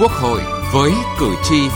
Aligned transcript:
Quốc 0.00 0.10
hội 0.10 0.40
với 0.72 0.92
cử 1.20 1.34
tri. 1.42 1.68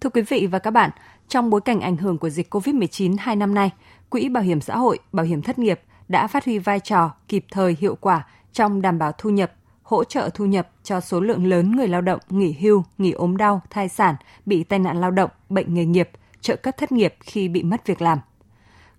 Thưa 0.00 0.10
quý 0.10 0.22
vị 0.22 0.46
và 0.46 0.58
các 0.58 0.70
bạn, 0.70 0.90
trong 1.28 1.50
bối 1.50 1.60
cảnh 1.60 1.80
ảnh 1.80 1.96
hưởng 1.96 2.18
của 2.18 2.30
dịch 2.30 2.54
COVID-19 2.54 3.16
hai 3.18 3.36
năm 3.36 3.54
nay, 3.54 3.70
Quỹ 4.10 4.28
Bảo 4.28 4.42
hiểm 4.42 4.60
xã 4.60 4.76
hội, 4.76 4.98
Bảo 5.12 5.26
hiểm 5.26 5.42
thất 5.42 5.58
nghiệp 5.58 5.80
đã 6.08 6.26
phát 6.26 6.44
huy 6.44 6.58
vai 6.58 6.80
trò 6.80 7.10
kịp 7.28 7.44
thời 7.50 7.76
hiệu 7.80 7.96
quả 8.00 8.26
trong 8.52 8.82
đảm 8.82 8.98
bảo 8.98 9.12
thu 9.18 9.30
nhập, 9.30 9.52
hỗ 9.82 10.04
trợ 10.04 10.30
thu 10.34 10.44
nhập 10.44 10.68
cho 10.82 11.00
số 11.00 11.20
lượng 11.20 11.46
lớn 11.46 11.76
người 11.76 11.88
lao 11.88 12.00
động 12.00 12.20
nghỉ 12.30 12.56
hưu, 12.60 12.84
nghỉ 12.98 13.10
ốm 13.12 13.36
đau, 13.36 13.60
thai 13.70 13.88
sản, 13.88 14.14
bị 14.46 14.64
tai 14.64 14.78
nạn 14.78 15.00
lao 15.00 15.10
động, 15.10 15.30
bệnh 15.48 15.74
nghề 15.74 15.84
nghiệp, 15.84 16.10
trợ 16.40 16.56
cấp 16.56 16.74
thất 16.78 16.92
nghiệp 16.92 17.14
khi 17.20 17.48
bị 17.48 17.62
mất 17.62 17.86
việc 17.86 18.02
làm. 18.02 18.18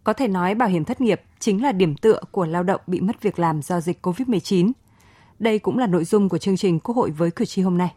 Có 0.03 0.13
thể 0.13 0.27
nói 0.27 0.55
bảo 0.55 0.69
hiểm 0.69 0.83
thất 0.83 1.01
nghiệp 1.01 1.21
chính 1.39 1.63
là 1.63 1.71
điểm 1.71 1.95
tựa 1.95 2.19
của 2.31 2.45
lao 2.45 2.63
động 2.63 2.81
bị 2.87 3.01
mất 3.01 3.21
việc 3.21 3.39
làm 3.39 3.61
do 3.61 3.81
dịch 3.81 4.05
COVID-19. 4.05 4.71
Đây 5.39 5.59
cũng 5.59 5.77
là 5.77 5.87
nội 5.87 6.05
dung 6.05 6.29
của 6.29 6.37
chương 6.37 6.57
trình 6.57 6.79
Quốc 6.79 6.95
hội 6.95 7.11
với 7.11 7.31
cử 7.31 7.45
tri 7.45 7.61
hôm 7.61 7.77
nay. 7.77 7.95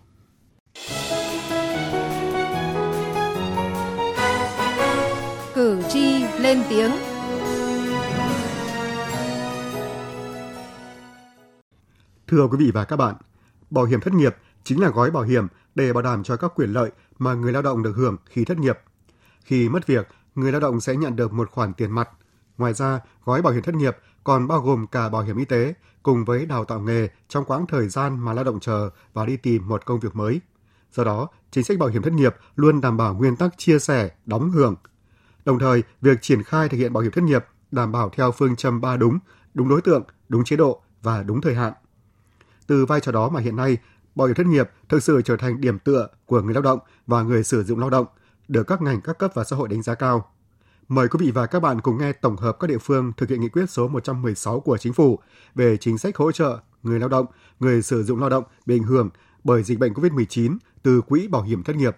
Cử 5.54 5.82
tri 5.88 6.24
lên 6.38 6.62
tiếng. 6.68 6.90
Thưa 12.26 12.48
quý 12.50 12.56
vị 12.58 12.70
và 12.74 12.84
các 12.84 12.96
bạn, 12.96 13.14
bảo 13.70 13.84
hiểm 13.84 14.00
thất 14.00 14.14
nghiệp 14.14 14.36
chính 14.64 14.80
là 14.80 14.88
gói 14.88 15.10
bảo 15.10 15.22
hiểm 15.22 15.46
để 15.74 15.92
bảo 15.92 16.02
đảm 16.02 16.22
cho 16.22 16.36
các 16.36 16.52
quyền 16.54 16.72
lợi 16.72 16.90
mà 17.18 17.34
người 17.34 17.52
lao 17.52 17.62
động 17.62 17.82
được 17.82 17.92
hưởng 17.96 18.16
khi 18.26 18.44
thất 18.44 18.58
nghiệp. 18.58 18.78
Khi 19.44 19.68
mất 19.68 19.86
việc, 19.86 20.08
người 20.34 20.52
lao 20.52 20.60
động 20.60 20.80
sẽ 20.80 20.96
nhận 20.96 21.16
được 21.16 21.32
một 21.32 21.50
khoản 21.50 21.74
tiền 21.74 21.90
mặt. 21.90 22.08
Ngoài 22.58 22.74
ra, 22.74 23.00
gói 23.24 23.42
bảo 23.42 23.52
hiểm 23.52 23.62
thất 23.62 23.74
nghiệp 23.74 23.96
còn 24.24 24.48
bao 24.48 24.60
gồm 24.60 24.86
cả 24.86 25.08
bảo 25.08 25.22
hiểm 25.22 25.36
y 25.36 25.44
tế 25.44 25.74
cùng 26.02 26.24
với 26.24 26.46
đào 26.46 26.64
tạo 26.64 26.80
nghề 26.80 27.08
trong 27.28 27.44
quãng 27.44 27.66
thời 27.66 27.88
gian 27.88 28.18
mà 28.24 28.32
lao 28.32 28.44
động 28.44 28.60
chờ 28.60 28.90
và 29.12 29.26
đi 29.26 29.36
tìm 29.36 29.68
một 29.68 29.86
công 29.86 30.00
việc 30.00 30.16
mới. 30.16 30.40
Do 30.92 31.04
đó, 31.04 31.28
chính 31.50 31.64
sách 31.64 31.78
bảo 31.78 31.88
hiểm 31.88 32.02
thất 32.02 32.12
nghiệp 32.12 32.36
luôn 32.56 32.80
đảm 32.80 32.96
bảo 32.96 33.14
nguyên 33.14 33.36
tắc 33.36 33.58
chia 33.58 33.78
sẻ, 33.78 34.10
đóng 34.26 34.50
hưởng. 34.50 34.76
Đồng 35.44 35.58
thời, 35.58 35.82
việc 36.00 36.18
triển 36.22 36.42
khai 36.42 36.68
thực 36.68 36.78
hiện 36.78 36.92
bảo 36.92 37.02
hiểm 37.02 37.12
thất 37.12 37.24
nghiệp 37.24 37.44
đảm 37.70 37.92
bảo 37.92 38.10
theo 38.10 38.32
phương 38.32 38.56
châm 38.56 38.80
ba 38.80 38.96
đúng, 38.96 39.18
đúng 39.54 39.68
đối 39.68 39.80
tượng, 39.80 40.02
đúng 40.28 40.44
chế 40.44 40.56
độ 40.56 40.82
và 41.02 41.22
đúng 41.22 41.40
thời 41.40 41.54
hạn. 41.54 41.72
Từ 42.66 42.86
vai 42.86 43.00
trò 43.00 43.12
đó 43.12 43.28
mà 43.28 43.40
hiện 43.40 43.56
nay, 43.56 43.78
bảo 44.14 44.26
hiểm 44.26 44.36
thất 44.36 44.46
nghiệp 44.46 44.70
thực 44.88 45.02
sự 45.02 45.22
trở 45.24 45.36
thành 45.36 45.60
điểm 45.60 45.78
tựa 45.78 46.08
của 46.26 46.42
người 46.42 46.54
lao 46.54 46.62
động 46.62 46.78
và 47.06 47.22
người 47.22 47.44
sử 47.44 47.64
dụng 47.64 47.78
lao 47.78 47.90
động, 47.90 48.06
được 48.50 48.66
các 48.66 48.82
ngành 48.82 49.00
các 49.00 49.18
cấp 49.18 49.30
và 49.34 49.44
xã 49.44 49.56
hội 49.56 49.68
đánh 49.68 49.82
giá 49.82 49.94
cao. 49.94 50.28
Mời 50.88 51.08
quý 51.08 51.26
vị 51.26 51.30
và 51.30 51.46
các 51.46 51.60
bạn 51.60 51.80
cùng 51.80 51.98
nghe 51.98 52.12
tổng 52.12 52.36
hợp 52.36 52.56
các 52.60 52.66
địa 52.66 52.78
phương 52.78 53.12
thực 53.16 53.28
hiện 53.28 53.40
nghị 53.40 53.48
quyết 53.48 53.70
số 53.70 53.88
116 53.88 54.60
của 54.60 54.78
Chính 54.78 54.92
phủ 54.92 55.18
về 55.54 55.76
chính 55.76 55.98
sách 55.98 56.16
hỗ 56.16 56.32
trợ 56.32 56.58
người 56.82 57.00
lao 57.00 57.08
động, 57.08 57.26
người 57.60 57.82
sử 57.82 58.02
dụng 58.02 58.20
lao 58.20 58.30
động 58.30 58.44
bị 58.66 58.76
ảnh 58.76 58.82
hưởng 58.82 59.10
bởi 59.44 59.62
dịch 59.62 59.78
bệnh 59.78 59.92
COVID-19 59.92 60.56
từ 60.82 61.00
Quỹ 61.00 61.28
Bảo 61.28 61.42
hiểm 61.42 61.62
Thất 61.62 61.76
nghiệp. 61.76 61.96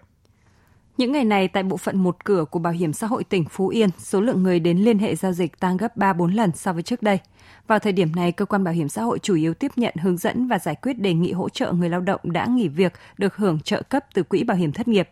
Những 0.97 1.11
ngày 1.11 1.23
này 1.23 1.47
tại 1.47 1.63
bộ 1.63 1.77
phận 1.77 2.03
một 2.03 2.25
cửa 2.25 2.45
của 2.51 2.59
Bảo 2.59 2.73
hiểm 2.73 2.93
xã 2.93 3.07
hội 3.07 3.23
tỉnh 3.23 3.45
Phú 3.45 3.67
Yên, 3.67 3.89
số 3.97 4.21
lượng 4.21 4.43
người 4.43 4.59
đến 4.59 4.77
liên 4.77 4.99
hệ 4.99 5.15
giao 5.15 5.31
dịch 5.31 5.59
tăng 5.59 5.77
gấp 5.77 5.97
3-4 5.97 6.35
lần 6.35 6.51
so 6.55 6.73
với 6.73 6.83
trước 6.83 7.03
đây. 7.03 7.19
Vào 7.67 7.79
thời 7.79 7.93
điểm 7.93 8.15
này, 8.15 8.31
cơ 8.31 8.45
quan 8.45 8.63
bảo 8.63 8.73
hiểm 8.73 8.89
xã 8.89 9.03
hội 9.03 9.19
chủ 9.19 9.35
yếu 9.35 9.53
tiếp 9.53 9.71
nhận 9.75 9.95
hướng 10.01 10.17
dẫn 10.17 10.47
và 10.47 10.59
giải 10.59 10.75
quyết 10.81 10.93
đề 10.93 11.13
nghị 11.13 11.31
hỗ 11.31 11.49
trợ 11.49 11.71
người 11.71 11.89
lao 11.89 12.01
động 12.01 12.19
đã 12.23 12.45
nghỉ 12.45 12.67
việc 12.67 12.93
được 13.17 13.35
hưởng 13.35 13.59
trợ 13.59 13.81
cấp 13.81 14.05
từ 14.13 14.23
Quỹ 14.23 14.43
Bảo 14.43 14.57
hiểm 14.57 14.71
Thất 14.71 14.87
nghiệp. 14.87 15.09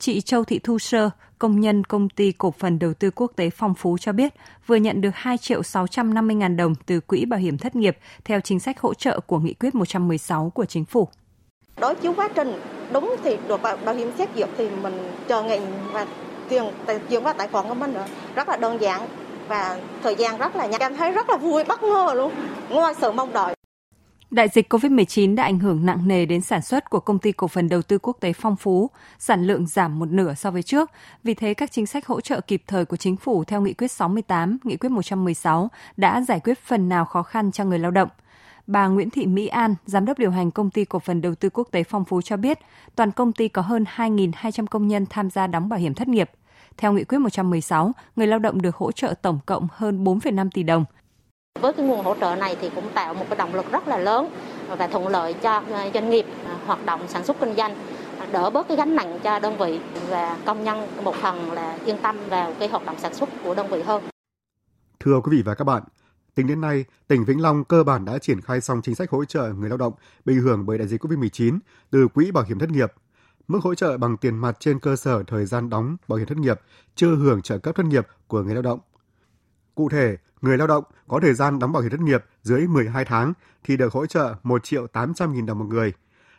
Chị 0.00 0.20
Châu 0.20 0.44
Thị 0.44 0.58
Thu 0.58 0.78
Sơ, 0.78 1.10
công 1.38 1.60
nhân 1.60 1.84
công 1.84 2.08
ty 2.08 2.32
cổ 2.32 2.54
phần 2.58 2.78
đầu 2.78 2.94
tư 2.94 3.10
quốc 3.10 3.32
tế 3.36 3.50
Phong 3.50 3.74
Phú 3.74 3.98
cho 3.98 4.12
biết 4.12 4.34
vừa 4.66 4.76
nhận 4.76 5.00
được 5.00 5.10
2 5.14 5.38
triệu 5.38 5.62
650 5.62 6.36
ngàn 6.36 6.56
đồng 6.56 6.74
từ 6.86 7.00
Quỹ 7.00 7.24
Bảo 7.24 7.40
hiểm 7.40 7.58
Thất 7.58 7.76
nghiệp 7.76 7.98
theo 8.24 8.40
chính 8.40 8.60
sách 8.60 8.80
hỗ 8.80 8.94
trợ 8.94 9.20
của 9.20 9.38
Nghị 9.38 9.54
quyết 9.54 9.74
116 9.74 10.50
của 10.54 10.64
Chính 10.64 10.84
phủ. 10.84 11.08
Đối 11.80 11.94
chiếu 11.94 12.12
quá 12.12 12.28
trình 12.34 12.52
đúng 12.92 13.16
thì 13.24 13.36
được 13.48 13.62
bảo, 13.62 13.76
bảo 13.76 13.94
hiểm 13.94 14.10
xét 14.18 14.28
duyệt 14.36 14.48
thì 14.58 14.70
mình 14.82 15.12
chờ 15.28 15.42
ngày 15.42 15.60
và 15.92 16.06
tiền 16.48 16.64
chuyển 17.08 17.22
vào 17.22 17.34
tài 17.34 17.48
khoản 17.48 17.68
của 17.68 17.74
mình 17.74 17.92
nữa. 17.92 18.06
rất 18.34 18.48
là 18.48 18.56
đơn 18.56 18.80
giản 18.80 19.00
và 19.48 19.80
thời 20.02 20.14
gian 20.14 20.38
rất 20.38 20.56
là 20.56 20.66
nhanh. 20.66 20.80
Em 20.80 20.96
thấy 20.96 21.12
rất 21.12 21.30
là 21.30 21.36
vui, 21.36 21.64
bất 21.64 21.82
ngờ 21.82 22.12
luôn, 22.16 22.32
ngoài 22.70 22.94
sự 23.00 23.12
mong 23.12 23.32
đợi. 23.32 23.54
Đại 24.30 24.48
dịch 24.48 24.72
COVID-19 24.72 25.34
đã 25.34 25.42
ảnh 25.42 25.58
hưởng 25.58 25.86
nặng 25.86 26.08
nề 26.08 26.26
đến 26.26 26.40
sản 26.40 26.62
xuất 26.62 26.90
của 26.90 27.00
công 27.00 27.18
ty 27.18 27.32
cổ 27.32 27.48
phần 27.48 27.68
đầu 27.68 27.82
tư 27.82 27.98
quốc 27.98 28.16
tế 28.20 28.32
Phong 28.32 28.56
Phú, 28.56 28.90
sản 29.18 29.46
lượng 29.46 29.66
giảm 29.66 29.98
một 29.98 30.08
nửa 30.10 30.34
so 30.34 30.50
với 30.50 30.62
trước. 30.62 30.90
Vì 31.24 31.34
thế, 31.34 31.54
các 31.54 31.72
chính 31.72 31.86
sách 31.86 32.06
hỗ 32.06 32.20
trợ 32.20 32.40
kịp 32.40 32.62
thời 32.66 32.84
của 32.84 32.96
chính 32.96 33.16
phủ 33.16 33.44
theo 33.44 33.60
Nghị 33.60 33.72
quyết 33.72 33.90
68, 33.90 34.58
Nghị 34.64 34.76
quyết 34.76 34.88
116 34.88 35.70
đã 35.96 36.20
giải 36.20 36.40
quyết 36.40 36.58
phần 36.58 36.88
nào 36.88 37.04
khó 37.04 37.22
khăn 37.22 37.52
cho 37.52 37.64
người 37.64 37.78
lao 37.78 37.90
động. 37.90 38.08
Bà 38.66 38.86
Nguyễn 38.86 39.10
Thị 39.10 39.26
Mỹ 39.26 39.46
An, 39.46 39.74
giám 39.86 40.04
đốc 40.04 40.18
điều 40.18 40.30
hành 40.30 40.50
công 40.50 40.70
ty 40.70 40.84
cổ 40.84 40.98
phần 40.98 41.20
đầu 41.20 41.34
tư 41.34 41.50
quốc 41.50 41.68
tế 41.70 41.82
Phong 41.82 42.04
Phú 42.04 42.22
cho 42.22 42.36
biết, 42.36 42.58
toàn 42.96 43.10
công 43.10 43.32
ty 43.32 43.48
có 43.48 43.62
hơn 43.62 43.84
2.200 43.96 44.66
công 44.66 44.88
nhân 44.88 45.06
tham 45.10 45.30
gia 45.30 45.46
đóng 45.46 45.68
bảo 45.68 45.78
hiểm 45.78 45.94
thất 45.94 46.08
nghiệp. 46.08 46.30
Theo 46.76 46.92
Nghị 46.92 47.04
quyết 47.04 47.18
116, 47.18 47.92
người 48.16 48.26
lao 48.26 48.38
động 48.38 48.62
được 48.62 48.76
hỗ 48.76 48.92
trợ 48.92 49.14
tổng 49.22 49.38
cộng 49.46 49.68
hơn 49.72 50.04
4,5 50.04 50.48
tỷ 50.54 50.62
đồng– 50.62 50.84
với 51.60 51.72
cái 51.72 51.86
nguồn 51.86 52.04
hỗ 52.04 52.16
trợ 52.20 52.36
này 52.36 52.56
thì 52.60 52.70
cũng 52.74 52.88
tạo 52.94 53.14
một 53.14 53.24
cái 53.28 53.38
động 53.38 53.54
lực 53.54 53.72
rất 53.72 53.88
là 53.88 53.98
lớn 53.98 54.30
và 54.68 54.86
thuận 54.86 55.08
lợi 55.08 55.34
cho 55.42 55.62
ờ, 55.70 55.90
doanh 55.94 56.10
nghiệp 56.10 56.26
ờ, 56.44 56.54
hoạt 56.66 56.86
động 56.86 57.08
sản 57.08 57.24
xuất 57.24 57.36
kinh 57.40 57.54
doanh 57.56 57.76
đỡ 58.32 58.50
bớt 58.50 58.68
cái 58.68 58.76
gánh 58.76 58.96
nặng 58.96 59.18
cho 59.24 59.38
đơn 59.38 59.58
vị 59.58 59.80
và 60.08 60.38
công 60.46 60.64
nhân 60.64 60.86
một 61.04 61.14
phần 61.14 61.52
là 61.52 61.78
yên 61.84 61.96
tâm 62.02 62.16
vào 62.28 62.54
cái 62.58 62.68
hoạt 62.68 62.86
động 62.86 62.96
sản 62.98 63.14
xuất 63.14 63.28
của 63.44 63.54
đơn 63.54 63.68
vị 63.70 63.82
hơn. 63.82 64.02
Thưa 65.00 65.20
quý 65.20 65.36
vị 65.36 65.42
và 65.42 65.54
các 65.54 65.64
bạn, 65.64 65.82
tính 66.34 66.46
đến 66.46 66.60
nay, 66.60 66.84
tỉnh 67.08 67.24
Vĩnh 67.24 67.42
Long 67.42 67.64
cơ 67.64 67.84
bản 67.84 68.04
đã 68.04 68.18
triển 68.18 68.40
khai 68.40 68.60
xong 68.60 68.82
chính 68.82 68.94
sách 68.94 69.10
hỗ 69.10 69.24
trợ 69.24 69.52
người 69.52 69.68
lao 69.68 69.78
động 69.78 69.92
bị 70.24 70.34
ảnh 70.34 70.40
hưởng 70.40 70.66
bởi 70.66 70.78
đại 70.78 70.88
dịch 70.88 71.04
COVID-19 71.04 71.58
từ 71.90 72.08
quỹ 72.08 72.30
bảo 72.30 72.44
hiểm 72.44 72.58
thất 72.58 72.70
nghiệp. 72.70 72.92
Mức 73.48 73.58
hỗ 73.62 73.74
trợ 73.74 73.98
bằng 73.98 74.16
tiền 74.16 74.36
mặt 74.36 74.56
trên 74.60 74.78
cơ 74.78 74.96
sở 74.96 75.22
thời 75.26 75.46
gian 75.46 75.70
đóng 75.70 75.96
bảo 76.08 76.18
hiểm 76.18 76.28
thất 76.28 76.38
nghiệp 76.38 76.60
chưa 76.94 77.14
hưởng 77.14 77.42
trợ 77.42 77.58
cấp 77.58 77.76
thất 77.76 77.86
nghiệp 77.86 78.06
của 78.26 78.42
người 78.42 78.54
lao 78.54 78.62
động. 78.62 78.80
Cụ 79.80 79.88
thể, 79.88 80.16
người 80.40 80.58
lao 80.58 80.66
động 80.66 80.84
có 81.08 81.20
thời 81.20 81.34
gian 81.34 81.58
đóng 81.58 81.72
bảo 81.72 81.82
hiểm 81.82 81.90
thất 81.90 82.00
nghiệp 82.00 82.24
dưới 82.42 82.66
12 82.66 83.04
tháng 83.04 83.32
thì 83.64 83.76
được 83.76 83.92
hỗ 83.92 84.06
trợ 84.06 84.34
1 84.42 84.64
triệu 84.64 84.86
800 84.86 85.32
nghìn 85.32 85.46
đồng 85.46 85.58
một 85.58 85.64
người. 85.64 85.92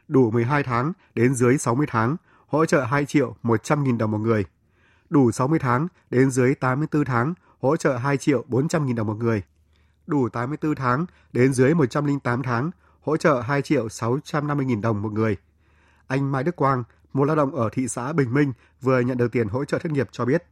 Đủ 0.07 0.31
12 0.31 0.63
tháng 0.63 0.93
đến 1.15 1.35
dưới 1.35 1.57
60 1.57 1.85
tháng, 1.89 2.15
hỗ 2.47 2.65
trợ 2.65 2.81
2 2.83 3.05
triệu 3.05 3.35
100 3.43 3.83
nghìn 3.83 3.97
đồng 3.97 4.11
một 4.11 4.17
người. 4.17 4.45
Đủ 5.09 5.31
60 5.31 5.59
tháng 5.59 5.87
đến 6.09 6.31
dưới 6.31 6.55
84 6.55 7.05
tháng, 7.05 7.33
hỗ 7.61 7.77
trợ 7.77 7.97
2 7.97 8.17
triệu 8.17 8.43
400 8.47 8.85
nghìn 8.85 8.95
đồng 8.95 9.07
một 9.07 9.17
người. 9.17 9.43
Đủ 10.07 10.29
84 10.29 10.75
tháng 10.75 11.05
đến 11.33 11.53
dưới 11.53 11.73
108 11.73 12.43
tháng, 12.43 12.71
hỗ 13.01 13.17
trợ 13.17 13.41
2 13.41 13.61
triệu 13.61 13.89
650 13.89 14.65
nghìn 14.65 14.81
đồng 14.81 15.01
một 15.01 15.11
người. 15.11 15.37
Anh 16.07 16.31
Mai 16.31 16.43
Đức 16.43 16.55
Quang, 16.55 16.83
một 17.13 17.25
lao 17.25 17.35
động 17.35 17.55
ở 17.55 17.69
thị 17.71 17.87
xã 17.87 18.13
Bình 18.13 18.33
Minh 18.33 18.53
vừa 18.81 18.99
nhận 18.99 19.17
được 19.17 19.31
tiền 19.31 19.47
hỗ 19.47 19.65
trợ 19.65 19.79
thất 19.79 19.91
nghiệp 19.91 20.07
cho 20.11 20.25
biết. 20.25 20.43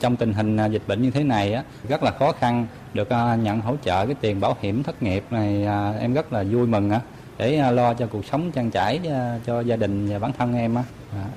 Trong 0.00 0.16
tình 0.16 0.32
hình 0.32 0.56
à, 0.56 0.66
dịch 0.66 0.82
bệnh 0.86 1.02
như 1.02 1.10
thế 1.10 1.24
này 1.24 1.52
á, 1.52 1.64
rất 1.88 2.02
là 2.02 2.10
khó 2.18 2.32
khăn 2.32 2.66
được 2.94 3.08
à, 3.10 3.36
nhận 3.36 3.60
hỗ 3.60 3.76
trợ 3.76 4.06
cái 4.06 4.14
tiền 4.14 4.40
bảo 4.40 4.56
hiểm 4.60 4.82
thất 4.82 5.02
nghiệp 5.02 5.24
này 5.30 5.64
à, 5.64 5.92
em 6.00 6.14
rất 6.14 6.32
là 6.32 6.42
vui 6.42 6.66
mừng 6.66 6.90
á 6.90 7.00
để 7.38 7.72
lo 7.72 7.94
cho 7.94 8.06
cuộc 8.06 8.24
sống 8.24 8.52
trang 8.52 8.70
trải 8.70 9.00
cho 9.46 9.60
gia 9.60 9.76
đình 9.76 10.08
và 10.08 10.18
bản 10.18 10.32
thân 10.38 10.54
em 10.54 10.74
á. 10.74 10.84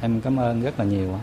Em 0.01 0.21
cảm 0.21 0.39
ơn 0.39 0.61
rất 0.61 0.79
là 0.79 0.85
nhiều. 0.85 1.19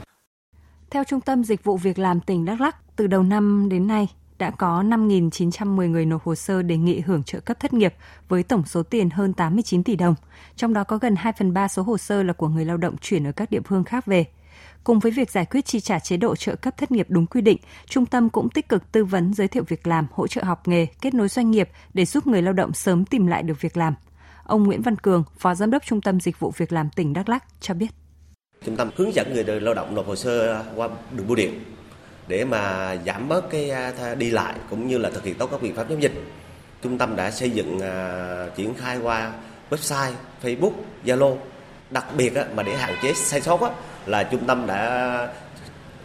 Theo 0.90 1.04
Trung 1.04 1.20
tâm 1.20 1.44
Dịch 1.44 1.64
vụ 1.64 1.76
Việc 1.76 1.98
làm 1.98 2.20
tỉnh 2.20 2.44
Đắk 2.44 2.60
Lắk, 2.60 2.96
từ 2.96 3.06
đầu 3.06 3.22
năm 3.22 3.68
đến 3.70 3.86
nay 3.86 4.08
đã 4.38 4.50
có 4.50 4.82
5.910 4.82 5.90
người 5.90 6.06
nộp 6.06 6.24
hồ 6.24 6.34
sơ 6.34 6.62
đề 6.62 6.76
nghị 6.76 7.00
hưởng 7.00 7.22
trợ 7.22 7.40
cấp 7.40 7.60
thất 7.60 7.72
nghiệp 7.72 7.94
với 8.28 8.42
tổng 8.42 8.62
số 8.66 8.82
tiền 8.82 9.10
hơn 9.10 9.32
89 9.32 9.84
tỷ 9.84 9.96
đồng. 9.96 10.14
Trong 10.56 10.74
đó 10.74 10.84
có 10.84 10.98
gần 10.98 11.16
2 11.16 11.32
phần 11.32 11.54
3 11.54 11.68
số 11.68 11.82
hồ 11.82 11.98
sơ 11.98 12.22
là 12.22 12.32
của 12.32 12.48
người 12.48 12.64
lao 12.64 12.76
động 12.76 12.96
chuyển 13.00 13.26
ở 13.26 13.32
các 13.32 13.50
địa 13.50 13.60
phương 13.64 13.84
khác 13.84 14.06
về. 14.06 14.24
Cùng 14.84 14.98
với 14.98 15.12
việc 15.12 15.30
giải 15.30 15.44
quyết 15.44 15.66
chi 15.66 15.80
trả 15.80 15.98
chế 15.98 16.16
độ 16.16 16.36
trợ 16.36 16.56
cấp 16.56 16.76
thất 16.76 16.90
nghiệp 16.90 17.06
đúng 17.08 17.26
quy 17.26 17.40
định, 17.40 17.58
trung 17.86 18.06
tâm 18.06 18.28
cũng 18.28 18.50
tích 18.50 18.68
cực 18.68 18.92
tư 18.92 19.04
vấn 19.04 19.34
giới 19.34 19.48
thiệu 19.48 19.64
việc 19.68 19.86
làm, 19.86 20.06
hỗ 20.12 20.26
trợ 20.26 20.42
học 20.42 20.68
nghề, 20.68 20.86
kết 21.00 21.14
nối 21.14 21.28
doanh 21.28 21.50
nghiệp 21.50 21.68
để 21.94 22.04
giúp 22.04 22.26
người 22.26 22.42
lao 22.42 22.52
động 22.52 22.72
sớm 22.72 23.04
tìm 23.04 23.26
lại 23.26 23.42
được 23.42 23.60
việc 23.60 23.76
làm. 23.76 23.94
Ông 24.44 24.62
Nguyễn 24.62 24.82
Văn 24.82 24.96
Cường, 24.96 25.24
Phó 25.38 25.54
Giám 25.54 25.70
đốc 25.70 25.82
Trung 25.84 26.00
tâm 26.00 26.20
Dịch 26.20 26.40
vụ 26.40 26.52
Việc 26.56 26.72
làm 26.72 26.90
tỉnh 26.90 27.12
Đắk 27.12 27.28
Lắk 27.28 27.44
cho 27.60 27.74
biết. 27.74 27.88
Trung 28.64 28.76
tâm 28.76 28.90
hướng 28.96 29.14
dẫn 29.14 29.34
người 29.34 29.60
lao 29.60 29.74
động 29.74 29.94
nộp 29.94 30.06
hồ 30.06 30.16
sơ 30.16 30.64
qua 30.76 30.88
đường 31.16 31.26
bưu 31.26 31.36
điện 31.36 31.64
để 32.28 32.44
mà 32.44 32.94
giảm 33.06 33.28
bớt 33.28 33.50
cái 33.50 33.70
à, 33.70 34.14
đi 34.14 34.30
lại 34.30 34.54
cũng 34.70 34.88
như 34.88 34.98
là 34.98 35.10
thực 35.10 35.24
hiện 35.24 35.34
tốt 35.34 35.48
các 35.50 35.62
biện 35.62 35.74
pháp 35.74 35.86
chống 35.88 36.02
dịch. 36.02 36.24
Trung 36.82 36.98
tâm 36.98 37.16
đã 37.16 37.30
xây 37.30 37.50
dựng 37.50 37.80
à, 37.80 38.46
triển 38.56 38.74
khai 38.74 38.98
qua 38.98 39.32
website, 39.70 40.12
Facebook, 40.42 40.72
Zalo. 41.04 41.36
Đặc 41.90 42.04
biệt 42.16 42.34
á, 42.34 42.44
mà 42.54 42.62
để 42.62 42.76
hạn 42.76 42.94
chế 43.02 43.14
sai 43.14 43.40
sót 43.40 43.60
á, 43.60 43.70
là 44.08 44.22
trung 44.24 44.46
tâm 44.46 44.66
đã 44.66 45.32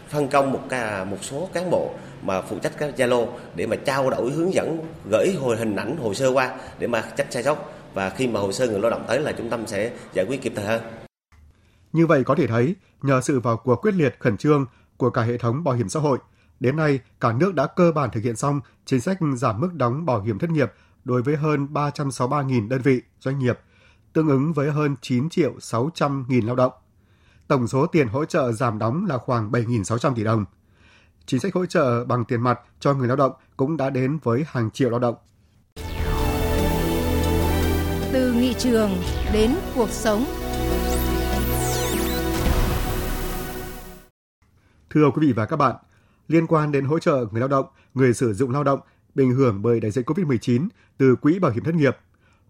phân 0.09 0.27
công 0.27 0.51
một 0.51 0.61
ca 0.69 1.03
một 1.03 1.17
số 1.21 1.49
cán 1.53 1.69
bộ 1.69 1.93
mà 2.21 2.41
phụ 2.41 2.59
trách 2.59 2.73
các 2.77 2.93
Zalo 2.97 3.27
để 3.55 3.67
mà 3.67 3.75
trao 3.75 4.09
đổi 4.09 4.31
hướng 4.31 4.53
dẫn 4.53 4.79
gửi 5.09 5.33
hồi 5.41 5.57
hình 5.57 5.75
ảnh 5.75 5.97
hồ 5.97 6.13
sơ 6.13 6.29
qua 6.29 6.55
để 6.79 6.87
mà 6.87 7.01
trách 7.17 7.27
sai 7.29 7.43
sót 7.43 7.57
và 7.93 8.09
khi 8.09 8.27
mà 8.27 8.39
hồ 8.39 8.51
sơ 8.51 8.67
người 8.67 8.79
lao 8.79 8.91
động 8.91 9.05
tới 9.07 9.19
là 9.19 9.31
trung 9.31 9.49
tâm 9.49 9.67
sẽ 9.67 9.91
giải 10.13 10.25
quyết 10.29 10.41
kịp 10.41 10.53
thời 10.55 10.65
hơn. 10.65 10.81
Như 11.93 12.07
vậy 12.07 12.23
có 12.23 12.35
thể 12.35 12.47
thấy, 12.47 12.75
nhờ 13.01 13.21
sự 13.21 13.39
vào 13.39 13.57
cuộc 13.57 13.75
quyết 13.75 13.93
liệt 13.93 14.15
khẩn 14.19 14.37
trương 14.37 14.65
của 14.97 15.09
cả 15.09 15.21
hệ 15.21 15.37
thống 15.37 15.63
bảo 15.63 15.75
hiểm 15.75 15.89
xã 15.89 15.99
hội, 15.99 16.17
Đến 16.63 16.75
nay, 16.75 16.99
cả 17.19 17.33
nước 17.33 17.55
đã 17.55 17.67
cơ 17.67 17.91
bản 17.91 18.09
thực 18.11 18.23
hiện 18.23 18.35
xong 18.35 18.61
chính 18.85 19.01
sách 19.01 19.17
giảm 19.35 19.59
mức 19.59 19.73
đóng 19.73 20.05
bảo 20.05 20.21
hiểm 20.21 20.39
thất 20.39 20.49
nghiệp 20.49 20.71
đối 21.03 21.21
với 21.21 21.35
hơn 21.35 21.67
363.000 21.73 22.67
đơn 22.67 22.81
vị, 22.81 23.01
doanh 23.19 23.39
nghiệp, 23.39 23.59
tương 24.13 24.27
ứng 24.27 24.53
với 24.53 24.71
hơn 24.71 24.95
9 25.01 25.29
triệu 25.29 25.53
600.000 25.59 26.45
lao 26.45 26.55
động. 26.55 26.73
Tổng 27.47 27.67
số 27.67 27.85
tiền 27.85 28.07
hỗ 28.07 28.25
trợ 28.25 28.51
giảm 28.51 28.79
đóng 28.79 29.05
là 29.05 29.17
khoảng 29.17 29.51
7.600 29.51 30.15
tỷ 30.15 30.23
đồng. 30.23 30.45
Chính 31.25 31.39
sách 31.39 31.53
hỗ 31.53 31.65
trợ 31.65 32.05
bằng 32.05 32.25
tiền 32.25 32.41
mặt 32.41 32.59
cho 32.79 32.93
người 32.93 33.07
lao 33.07 33.17
động 33.17 33.31
cũng 33.57 33.77
đã 33.77 33.89
đến 33.89 34.17
với 34.23 34.45
hàng 34.47 34.71
triệu 34.71 34.89
lao 34.89 34.99
động. 34.99 35.15
Từ 38.13 38.33
nghị 38.33 38.53
trường 38.53 38.91
đến 39.33 39.55
cuộc 39.75 39.89
sống. 39.89 40.25
Thưa 44.89 45.09
quý 45.15 45.27
vị 45.27 45.33
và 45.33 45.45
các 45.45 45.55
bạn, 45.57 45.75
liên 46.27 46.47
quan 46.47 46.71
đến 46.71 46.85
hỗ 46.85 46.99
trợ 46.99 47.25
người 47.31 47.39
lao 47.39 47.49
động, 47.49 47.65
người 47.93 48.13
sử 48.13 48.33
dụng 48.33 48.51
lao 48.51 48.63
động 48.63 48.79
bị 49.15 49.23
ảnh 49.23 49.31
hưởng 49.31 49.61
bởi 49.61 49.79
đại 49.79 49.91
dịch 49.91 50.09
COVID-19 50.09 50.67
từ 50.97 51.15
quỹ 51.15 51.39
bảo 51.39 51.51
hiểm 51.51 51.63
thất 51.63 51.75
nghiệp, 51.75 51.97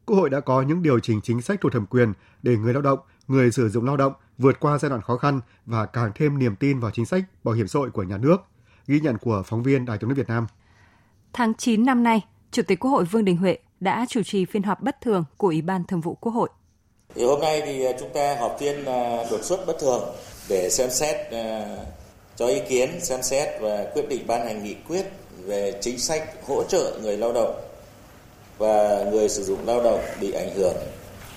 Quốc 0.06 0.18
hội 0.18 0.30
đã 0.30 0.40
có 0.40 0.62
những 0.62 0.82
điều 0.82 1.00
chỉnh 1.00 1.22
chính 1.22 1.42
sách 1.42 1.62
thuộc 1.62 1.72
thẩm 1.72 1.86
quyền 1.86 2.14
để 2.42 2.58
người 2.58 2.74
lao 2.74 2.82
động, 2.82 3.00
người 3.28 3.52
sử 3.52 3.70
dụng 3.70 3.86
lao 3.86 3.98
động 3.98 4.14
vượt 4.38 4.60
qua 4.60 4.78
giai 4.78 4.90
đoạn 4.90 5.02
khó 5.02 5.18
khăn 5.18 5.42
và 5.66 5.86
càng 5.86 6.12
thêm 6.16 6.40
niềm 6.40 6.56
tin 6.56 6.80
vào 6.80 6.92
chính 6.92 7.06
sách 7.06 7.24
bảo 7.44 7.56
hiểm 7.56 7.68
xã 7.68 7.80
hội 7.80 7.92
của 7.92 8.04
nhà 8.04 8.18
nước. 8.18 8.38
Ghi 8.88 9.00
nhận 9.00 9.18
của 9.18 9.44
phóng 9.46 9.64
viên 9.64 9.86
Đài 9.86 9.98
tiếng 9.98 10.10
nói 10.10 10.16
Việt 10.16 10.28
Nam. 10.28 10.48
Tháng 11.34 11.54
9 11.54 11.86
năm 11.86 12.04
nay, 12.04 12.22
Chủ 12.52 12.62
tịch 12.68 12.80
Quốc 12.80 12.92
hội 12.92 13.06
Vương 13.06 13.26
Đình 13.26 13.38
Huệ 13.38 13.58
đã 13.80 14.06
chủ 14.10 14.24
trì 14.24 14.46
phiên 14.46 14.64
họp 14.64 14.82
bất 14.82 15.02
thường 15.02 15.26
của 15.38 15.48
Ủy 15.48 15.62
ban 15.62 15.84
Thường 15.84 16.02
vụ 16.02 16.16
Quốc 16.16 16.32
hội. 16.32 16.50
Thì 17.16 17.24
hôm 17.26 17.42
nay 17.42 17.62
thì 17.66 17.86
chúng 18.00 18.10
ta 18.14 18.36
họp 18.40 18.58
phiên 18.60 18.86
à, 18.86 19.24
đột 19.32 19.44
xuất 19.44 19.68
bất 19.68 19.78
thường 19.80 20.04
để 20.50 20.70
xem 20.70 20.90
xét 20.90 21.32
à, 21.32 21.66
cho 22.36 22.48
ý 22.48 22.62
kiến, 22.70 22.90
xem 23.02 23.24
xét 23.24 23.62
và 23.62 23.86
quyết 23.94 24.10
định 24.10 24.28
ban 24.28 24.46
hành 24.46 24.64
nghị 24.64 24.76
quyết 24.88 25.06
về 25.46 25.80
chính 25.82 26.00
sách 26.00 26.30
hỗ 26.48 26.64
trợ 26.64 27.00
người 27.02 27.18
lao 27.18 27.34
động 27.34 27.62
và 28.58 29.04
người 29.12 29.30
sử 29.30 29.44
dụng 29.44 29.60
lao 29.66 29.84
động 29.84 30.00
bị 30.22 30.32
ảnh 30.32 30.56
hưởng 30.56 30.76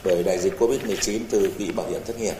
bởi 0.04 0.22
đại 0.22 0.38
dịch 0.38 0.58
COVID-19 0.58 1.20
từ 1.30 1.52
quỹ 1.58 1.72
bảo 1.72 1.86
hiểm 1.88 2.00
thất 2.06 2.18
nghiệp. 2.20 2.34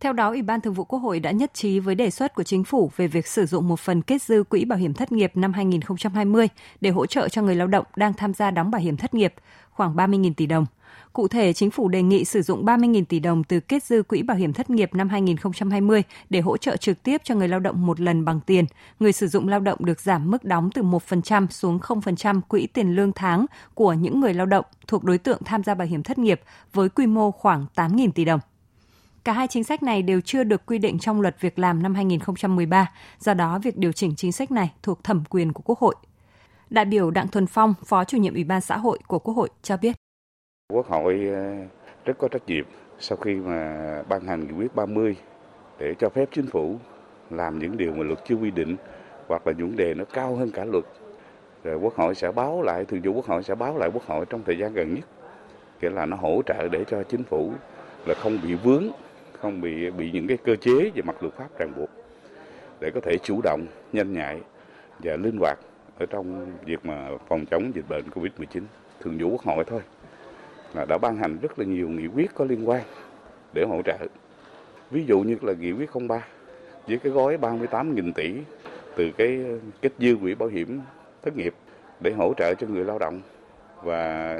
Theo 0.00 0.12
đó, 0.12 0.28
Ủy 0.28 0.42
ban 0.42 0.60
Thường 0.60 0.74
vụ 0.74 0.84
Quốc 0.84 0.98
hội 0.98 1.20
đã 1.20 1.30
nhất 1.30 1.54
trí 1.54 1.78
với 1.80 1.94
đề 1.94 2.10
xuất 2.10 2.34
của 2.34 2.42
chính 2.42 2.64
phủ 2.64 2.90
về 2.96 3.06
việc 3.06 3.26
sử 3.26 3.46
dụng 3.46 3.68
một 3.68 3.80
phần 3.80 4.02
kết 4.02 4.22
dư 4.22 4.42
quỹ 4.42 4.64
bảo 4.64 4.78
hiểm 4.78 4.94
thất 4.94 5.12
nghiệp 5.12 5.32
năm 5.34 5.52
2020 5.52 6.48
để 6.80 6.90
hỗ 6.90 7.06
trợ 7.06 7.28
cho 7.28 7.42
người 7.42 7.54
lao 7.54 7.66
động 7.66 7.86
đang 7.96 8.14
tham 8.14 8.34
gia 8.34 8.50
đóng 8.50 8.70
bảo 8.70 8.80
hiểm 8.80 8.96
thất 8.96 9.14
nghiệp, 9.14 9.34
khoảng 9.70 9.96
30.000 9.96 10.34
tỷ 10.34 10.46
đồng. 10.46 10.66
Cụ 11.12 11.28
thể, 11.28 11.52
chính 11.52 11.70
phủ 11.70 11.88
đề 11.88 12.02
nghị 12.02 12.24
sử 12.24 12.42
dụng 12.42 12.64
30.000 12.64 13.04
tỷ 13.04 13.18
đồng 13.20 13.44
từ 13.44 13.60
kết 13.60 13.84
dư 13.84 14.02
quỹ 14.02 14.22
bảo 14.22 14.36
hiểm 14.36 14.52
thất 14.52 14.70
nghiệp 14.70 14.94
năm 14.94 15.08
2020 15.08 16.02
để 16.30 16.40
hỗ 16.40 16.56
trợ 16.56 16.76
trực 16.76 17.02
tiếp 17.02 17.20
cho 17.24 17.34
người 17.34 17.48
lao 17.48 17.60
động 17.60 17.86
một 17.86 18.00
lần 18.00 18.24
bằng 18.24 18.40
tiền. 18.46 18.64
Người 19.00 19.12
sử 19.12 19.28
dụng 19.28 19.48
lao 19.48 19.60
động 19.60 19.84
được 19.84 20.00
giảm 20.00 20.30
mức 20.30 20.44
đóng 20.44 20.70
từ 20.74 20.82
1% 20.82 21.46
xuống 21.46 21.78
0% 21.78 22.40
quỹ 22.48 22.66
tiền 22.66 22.94
lương 22.94 23.12
tháng 23.12 23.46
của 23.74 23.92
những 23.92 24.20
người 24.20 24.34
lao 24.34 24.46
động 24.46 24.64
thuộc 24.86 25.04
đối 25.04 25.18
tượng 25.18 25.42
tham 25.44 25.64
gia 25.64 25.74
bảo 25.74 25.88
hiểm 25.88 26.02
thất 26.02 26.18
nghiệp 26.18 26.40
với 26.72 26.88
quy 26.88 27.06
mô 27.06 27.30
khoảng 27.30 27.66
8.000 27.74 28.10
tỷ 28.12 28.24
đồng. 28.24 28.40
Cả 29.24 29.32
hai 29.32 29.46
chính 29.48 29.64
sách 29.64 29.82
này 29.82 30.02
đều 30.02 30.20
chưa 30.20 30.44
được 30.44 30.66
quy 30.66 30.78
định 30.78 30.98
trong 30.98 31.20
luật 31.20 31.40
việc 31.40 31.58
làm 31.58 31.82
năm 31.82 31.94
2013, 31.94 32.92
do 33.18 33.34
đó 33.34 33.58
việc 33.62 33.76
điều 33.76 33.92
chỉnh 33.92 34.14
chính 34.16 34.32
sách 34.32 34.50
này 34.50 34.72
thuộc 34.82 35.04
thẩm 35.04 35.24
quyền 35.30 35.52
của 35.52 35.62
Quốc 35.64 35.78
hội. 35.78 35.94
Đại 36.70 36.84
biểu 36.84 37.10
Đặng 37.10 37.28
Thuần 37.28 37.46
Phong, 37.46 37.74
Phó 37.84 38.04
chủ 38.04 38.18
nhiệm 38.18 38.34
Ủy 38.34 38.44
ban 38.44 38.60
xã 38.60 38.76
hội 38.76 38.98
của 39.06 39.18
Quốc 39.18 39.34
hội 39.34 39.48
cho 39.62 39.76
biết. 39.76 39.96
Quốc 40.72 40.86
hội 40.86 41.20
ờ, 41.34 41.54
rất 42.04 42.18
có 42.18 42.28
trách 42.28 42.42
nhiệm 42.46 42.64
sau 42.98 43.18
khi 43.18 43.34
mà 43.34 44.02
ban 44.08 44.26
hành 44.26 44.46
nghị 44.46 44.52
quyết 44.52 44.74
30 44.74 45.16
để 45.78 45.94
cho 45.98 46.08
phép 46.08 46.28
chính 46.32 46.46
phủ 46.46 46.76
làm 47.30 47.58
những 47.58 47.76
điều 47.76 47.92
mà 47.94 48.02
luật 48.02 48.18
chưa 48.28 48.34
quy 48.34 48.50
định 48.50 48.76
hoặc 49.28 49.46
là 49.46 49.52
những 49.52 49.76
đề 49.76 49.94
nó 49.94 50.04
cao 50.04 50.36
hơn 50.36 50.50
cả 50.50 50.64
luật. 50.64 50.84
Rồi 51.64 51.76
Quốc 51.76 51.94
hội 51.96 52.14
sẽ 52.14 52.32
báo 52.32 52.62
lại, 52.62 52.84
thường 52.84 53.00
vụ 53.04 53.12
Quốc 53.12 53.26
hội 53.26 53.42
sẽ 53.42 53.54
báo 53.54 53.78
lại 53.78 53.90
Quốc 53.94 54.06
hội 54.06 54.24
trong 54.30 54.42
thời 54.46 54.58
gian 54.58 54.72
gần 54.72 54.94
nhất. 54.94 55.04
Nghĩa 55.80 55.90
là 55.90 56.06
nó 56.06 56.16
hỗ 56.16 56.42
trợ 56.46 56.68
để 56.68 56.84
cho 56.90 57.02
chính 57.02 57.24
phủ 57.24 57.52
là 58.06 58.14
không 58.14 58.38
bị 58.42 58.54
vướng, 58.54 58.90
không 59.40 59.60
bị 59.60 59.90
bị 59.90 60.10
những 60.10 60.26
cái 60.26 60.36
cơ 60.36 60.56
chế 60.56 60.90
về 60.94 61.02
mặt 61.02 61.22
luật 61.22 61.34
pháp 61.34 61.58
ràng 61.58 61.72
buộc 61.76 61.90
để 62.80 62.90
có 62.90 63.00
thể 63.00 63.18
chủ 63.18 63.40
động, 63.42 63.66
nhanh 63.92 64.12
nhạy 64.12 64.40
và 64.98 65.16
linh 65.16 65.36
hoạt 65.40 65.58
ở 65.98 66.06
trong 66.06 66.52
việc 66.64 66.86
mà 66.86 67.08
phòng 67.28 67.46
chống 67.46 67.72
dịch 67.74 67.88
bệnh 67.88 68.04
Covid-19. 68.14 68.62
Thường 69.00 69.18
vụ 69.20 69.30
Quốc 69.30 69.42
hội 69.42 69.64
thôi 69.64 69.80
là 70.74 70.84
đã 70.84 70.98
ban 70.98 71.16
hành 71.16 71.38
rất 71.42 71.58
là 71.58 71.64
nhiều 71.64 71.88
nghị 71.88 72.06
quyết 72.06 72.34
có 72.34 72.44
liên 72.44 72.68
quan 72.68 72.82
để 73.54 73.64
hỗ 73.68 73.82
trợ. 73.82 73.96
Ví 74.90 75.04
dụ 75.04 75.20
như 75.20 75.36
là 75.42 75.52
nghị 75.52 75.72
quyết 75.72 75.90
03 76.08 76.26
với 76.86 76.98
cái 76.98 77.12
gói 77.12 77.36
38.000 77.36 78.12
tỷ 78.12 78.34
từ 78.96 79.10
cái 79.16 79.40
kết 79.82 79.92
dư 79.98 80.16
quỹ 80.16 80.34
bảo 80.34 80.48
hiểm 80.48 80.80
thất 81.22 81.36
nghiệp 81.36 81.54
để 82.00 82.12
hỗ 82.12 82.34
trợ 82.36 82.54
cho 82.54 82.66
người 82.66 82.84
lao 82.84 82.98
động 82.98 83.20
và 83.82 84.36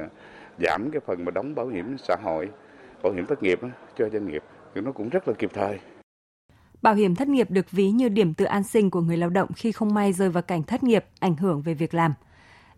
giảm 0.58 0.91
cái 0.91 1.00
phần 1.06 1.25
mà 1.25 1.31
đóng 1.31 1.55
bảo 1.55 1.67
hiểm 1.67 1.96
xã 1.99 2.17
hội, 2.23 2.49
bảo 3.03 3.12
hiểm 3.12 3.26
thất 3.26 3.43
nghiệp 3.43 3.61
cho 3.96 4.08
doanh 4.08 4.26
nghiệp 4.26 4.43
thì 4.75 4.81
nó 4.81 4.93
cũng 4.93 5.08
rất 5.08 5.28
là 5.28 5.34
kịp 5.38 5.50
thời. 5.55 5.78
Bảo 6.82 6.94
hiểm 6.94 7.14
thất 7.14 7.28
nghiệp 7.28 7.50
được 7.50 7.70
ví 7.70 7.90
như 7.90 8.08
điểm 8.08 8.34
tựa 8.34 8.44
an 8.44 8.62
sinh 8.62 8.90
của 8.90 9.00
người 9.00 9.17
lao 9.17 9.31
động 9.31 9.52
khi 9.56 9.72
không 9.72 9.94
may 9.94 10.12
rơi 10.12 10.31
vào 10.31 10.43
cảnh 10.43 10.62
thất 10.62 10.82
nghiệp, 10.82 11.05
ảnh 11.20 11.37
hưởng 11.37 11.62
về 11.62 11.75
việc 11.75 11.94
làm– 11.94 12.14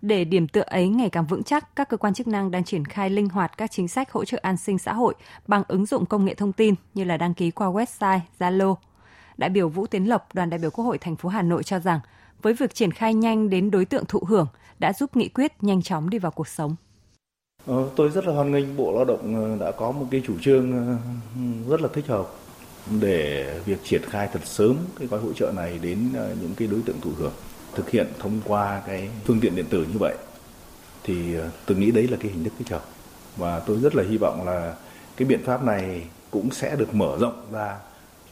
để 0.02 0.24
điểm 0.24 0.48
tựa 0.48 0.60
ấy 0.60 0.88
ngày 0.88 1.10
càng 1.10 1.26
vững 1.26 1.42
chắc, 1.42 1.76
các 1.76 1.88
cơ 1.88 1.96
quan 1.96 2.14
chức 2.14 2.26
năng 2.26 2.50
đang 2.50 2.64
triển 2.64 2.84
khai 2.84 3.10
linh 3.10 3.28
hoạt 3.28 3.58
các 3.58 3.70
chính 3.70 3.88
sách 3.88 4.12
hỗ 4.12 4.24
trợ 4.24 4.38
an 4.42 4.56
sinh 4.56 4.78
xã 4.78 4.92
hội 4.92 5.14
bằng 5.46 5.62
ứng 5.68 5.86
dụng 5.86 6.06
công 6.06 6.24
nghệ 6.24 6.34
thông 6.34 6.52
tin 6.52 6.74
như 6.94 7.04
là 7.04 7.16
đăng 7.16 7.34
ký 7.34 7.50
qua 7.50 7.68
website, 7.68 8.20
Zalo. 8.38 8.74
Đại 9.36 9.50
biểu 9.50 9.68
Vũ 9.68 9.86
Tiến 9.86 10.08
Lộc, 10.08 10.34
đoàn 10.34 10.50
đại 10.50 10.58
biểu 10.58 10.70
Quốc 10.70 10.84
hội 10.84 10.98
thành 10.98 11.16
phố 11.16 11.28
Hà 11.28 11.42
Nội 11.42 11.62
cho 11.62 11.78
rằng, 11.78 12.00
với 12.42 12.54
việc 12.54 12.74
triển 12.74 12.92
khai 12.92 13.14
nhanh 13.14 13.50
đến 13.50 13.70
đối 13.70 13.84
tượng 13.84 14.04
thụ 14.08 14.22
hưởng 14.28 14.46
đã 14.78 14.92
giúp 14.92 15.16
nghị 15.16 15.28
quyết 15.28 15.52
nhanh 15.60 15.82
chóng 15.82 16.10
đi 16.10 16.18
vào 16.18 16.32
cuộc 16.32 16.48
sống. 16.48 16.76
Ờ, 17.66 17.88
tôi 17.96 18.10
rất 18.10 18.26
là 18.26 18.32
hoan 18.32 18.52
nghênh 18.52 18.76
Bộ 18.76 18.92
Lao 18.92 19.04
động 19.04 19.34
ờ, 19.34 19.66
đã 19.66 19.70
có 19.70 19.92
một 19.92 20.06
cái 20.10 20.22
chủ 20.26 20.34
trương 20.40 20.72
ờ, 20.72 20.96
rất 21.68 21.80
là 21.80 21.88
thích 21.92 22.06
hợp 22.08 22.26
để 23.00 23.60
việc 23.64 23.78
triển 23.84 24.02
khai 24.10 24.28
thật 24.32 24.40
sớm 24.44 24.76
cái 24.98 25.08
gói 25.08 25.20
hỗ 25.20 25.32
trợ 25.32 25.52
này 25.56 25.78
đến 25.82 25.98
những 26.12 26.54
cái 26.56 26.68
đối 26.68 26.80
tượng 26.86 27.00
thụ 27.00 27.10
hưởng, 27.18 27.32
thực 27.74 27.90
hiện 27.90 28.06
thông 28.18 28.40
qua 28.44 28.82
cái 28.86 29.08
phương 29.24 29.40
tiện 29.40 29.56
điện 29.56 29.64
tử 29.70 29.86
như 29.92 29.98
vậy 30.00 30.14
thì 31.04 31.34
tôi 31.66 31.76
nghĩ 31.76 31.90
đấy 31.90 32.08
là 32.08 32.16
cái 32.20 32.30
hình 32.30 32.44
thức 32.44 32.52
thích 32.58 32.68
hợp 32.68 32.84
và 33.36 33.60
tôi 33.60 33.78
rất 33.78 33.94
là 33.94 34.04
hy 34.10 34.16
vọng 34.16 34.46
là 34.46 34.74
cái 35.16 35.28
biện 35.28 35.40
pháp 35.44 35.64
này 35.64 36.04
cũng 36.30 36.50
sẽ 36.50 36.76
được 36.76 36.94
mở 36.94 37.16
rộng 37.20 37.46
ra 37.52 37.76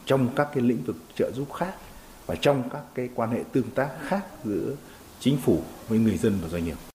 trong 0.06 0.28
các 0.36 0.48
cái 0.54 0.62
lĩnh 0.62 0.82
vực 0.84 0.96
trợ 1.16 1.30
giúp 1.34 1.52
khác 1.52 1.74
và 2.26 2.34
trong 2.34 2.62
các 2.72 2.82
cái 2.94 3.08
quan 3.14 3.30
hệ 3.30 3.40
tương 3.52 3.70
tác 3.70 3.88
khác 4.02 4.22
giữa 4.44 4.74
chính 5.20 5.36
phủ 5.36 5.62
với 5.88 5.98
người 5.98 6.16
dân 6.16 6.38
và 6.42 6.48
doanh 6.48 6.64
nghiệp. 6.64 6.89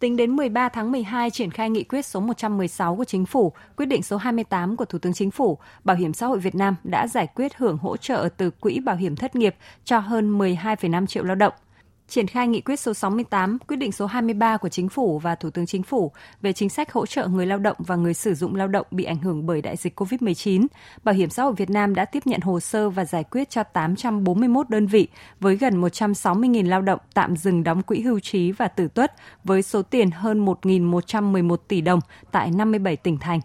Tính 0.00 0.16
đến 0.16 0.36
13 0.36 0.68
tháng 0.68 0.92
12 0.92 1.30
triển 1.30 1.50
khai 1.50 1.70
nghị 1.70 1.84
quyết 1.84 2.06
số 2.06 2.20
116 2.20 2.96
của 2.96 3.04
Chính 3.04 3.26
phủ, 3.26 3.52
quyết 3.76 3.86
định 3.86 4.02
số 4.02 4.16
28 4.16 4.76
của 4.76 4.84
Thủ 4.84 4.98
tướng 4.98 5.12
Chính 5.12 5.30
phủ, 5.30 5.58
Bảo 5.84 5.96
hiểm 5.96 6.12
xã 6.12 6.26
hội 6.26 6.38
Việt 6.38 6.54
Nam 6.54 6.76
đã 6.84 7.06
giải 7.06 7.26
quyết 7.34 7.56
hưởng 7.56 7.78
hỗ 7.78 7.96
trợ 7.96 8.28
từ 8.36 8.50
Quỹ 8.50 8.80
Bảo 8.80 8.96
hiểm 8.96 9.16
thất 9.16 9.36
nghiệp 9.36 9.56
cho 9.84 9.98
hơn 9.98 10.38
12,5 10.38 11.06
triệu 11.06 11.24
lao 11.24 11.34
động– 11.34 11.52
triển 12.10 12.26
khai 12.26 12.48
nghị 12.48 12.60
quyết 12.60 12.80
số 12.80 12.94
68, 12.94 13.58
quyết 13.68 13.76
định 13.76 13.92
số 13.92 14.06
23 14.06 14.56
của 14.56 14.68
Chính 14.68 14.88
phủ 14.88 15.18
và 15.18 15.34
Thủ 15.34 15.50
tướng 15.50 15.66
Chính 15.66 15.82
phủ 15.82 16.12
về 16.42 16.52
chính 16.52 16.68
sách 16.68 16.92
hỗ 16.92 17.06
trợ 17.06 17.26
người 17.26 17.46
lao 17.46 17.58
động 17.58 17.76
và 17.78 17.96
người 17.96 18.14
sử 18.14 18.34
dụng 18.34 18.54
lao 18.54 18.68
động 18.68 18.86
bị 18.90 19.04
ảnh 19.04 19.18
hưởng 19.18 19.46
bởi 19.46 19.62
đại 19.62 19.76
dịch 19.76 20.00
COVID-19, 20.00 20.66
Bảo 21.04 21.14
hiểm 21.14 21.30
xã 21.30 21.42
hội 21.42 21.52
Việt 21.52 21.70
Nam 21.70 21.94
đã 21.94 22.04
tiếp 22.04 22.26
nhận 22.26 22.40
hồ 22.40 22.60
sơ 22.60 22.90
và 22.90 23.04
giải 23.04 23.24
quyết 23.24 23.50
cho 23.50 23.62
841 23.62 24.70
đơn 24.70 24.86
vị 24.86 25.08
với 25.40 25.56
gần 25.56 25.82
160.000 25.82 26.68
lao 26.68 26.82
động 26.82 27.00
tạm 27.14 27.36
dừng 27.36 27.64
đóng 27.64 27.82
quỹ 27.82 28.00
hưu 28.00 28.20
trí 28.20 28.52
và 28.52 28.68
tử 28.68 28.88
tuất 28.88 29.12
với 29.44 29.62
số 29.62 29.82
tiền 29.82 30.10
hơn 30.10 30.46
1.111 30.46 31.56
tỷ 31.56 31.80
đồng 31.80 32.00
tại 32.32 32.50
57 32.50 32.96
tỉnh 32.96 33.18
thành. 33.18 33.40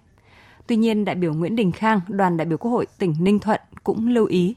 Tuy 0.68 0.76
nhiên, 0.76 1.06
đại 1.06 1.16
biểu 1.16 1.34
Nguyễn 1.34 1.56
Đình 1.56 1.72
Khang, 1.72 2.00
đoàn 2.08 2.38
đại 2.38 2.46
biểu 2.46 2.58
Quốc 2.58 2.72
hội 2.72 2.86
tỉnh 3.00 3.16
Ninh 3.20 3.40
Thuận 3.40 3.62
cũng 3.84 4.08
lưu 4.08 4.26
ý. 4.26 4.56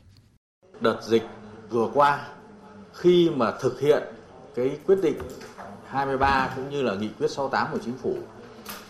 Đợt 0.81 1.01
dịch 1.03 1.23
vừa 1.71 1.91
qua 1.95 2.29
khi 2.99 3.31
mà 3.37 3.51
thực 3.51 3.81
hiện 3.81 4.03
cái 4.55 4.79
quyết 4.87 4.99
định 5.03 5.19
23 5.87 6.53
cũng 6.57 6.71
như 6.71 6.83
là 6.83 6.95
nghị 6.95 7.09
quyết 7.19 7.31
68 7.31 7.69
của 7.73 7.79
chính 7.85 7.97
phủ, 8.03 8.15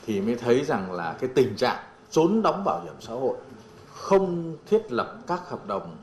thì 0.06 0.20
mới 0.20 0.34
thấy 0.34 0.64
rằng 0.64 0.92
là 0.92 1.16
cái 1.20 1.30
tình 1.34 1.56
trạng 1.56 1.76
trốn 2.10 2.42
đóng 2.42 2.64
bảo 2.64 2.80
hiểm 2.84 2.94
xã 3.00 3.12
hội, 3.12 3.36
không 3.94 4.56
thiết 4.66 4.92
lập 4.92 5.16
các 5.26 5.50
hợp 5.50 5.66
đồng 5.66 5.96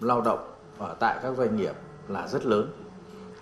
lao 0.00 0.20
động 0.20 0.38
ở 0.78 0.94
tại 0.98 1.18
các 1.22 1.32
doanh 1.36 1.56
nghiệp 1.56 1.74
là 2.08 2.28
rất 2.28 2.46
lớn. 2.46 2.68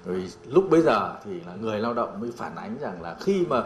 vì 0.04 0.28
lúc 0.46 0.64
bây 0.70 0.82
giờ 0.82 1.14
thì 1.24 1.40
là 1.46 1.54
người 1.60 1.80
lao 1.80 1.94
động 1.94 2.20
mới 2.20 2.30
phản 2.36 2.56
ánh 2.56 2.78
rằng 2.80 3.02
là 3.02 3.16
khi 3.20 3.46
mà 3.48 3.62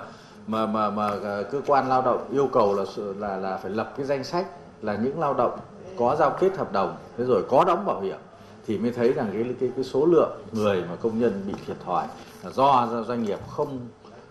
mà 0.46 0.66
mà 0.66 0.90
mà 0.90 1.08
à, 1.08 1.42
cơ 1.52 1.60
quan 1.66 1.88
lao 1.88 2.02
động 2.02 2.28
yêu 2.32 2.48
cầu 2.52 2.74
là 2.74 2.84
là 3.18 3.36
là 3.36 3.56
phải 3.56 3.70
lập 3.70 3.92
cái 3.96 4.06
danh 4.06 4.24
sách 4.24 4.46
là 4.82 4.96
những 4.96 5.20
lao 5.20 5.34
động 5.34 5.58
có 5.98 6.16
giao 6.18 6.36
kết 6.40 6.56
hợp 6.56 6.72
đồng, 6.72 6.96
thế 7.16 7.24
rồi 7.24 7.44
có 7.48 7.64
đóng 7.64 7.86
bảo 7.86 8.00
hiểm 8.00 8.18
thì 8.66 8.78
mới 8.78 8.92
thấy 8.92 9.12
rằng 9.12 9.30
cái 9.32 9.54
cái, 9.60 9.70
cái 9.76 9.84
số 9.84 10.06
lượng 10.06 10.42
người 10.52 10.82
mà 10.88 10.96
công 10.96 11.18
nhân 11.18 11.44
bị 11.46 11.54
thiệt 11.66 11.76
thòi 11.84 12.06
là 12.42 12.50
do 12.50 13.04
doanh 13.08 13.22
nghiệp 13.22 13.38
không 13.48 13.78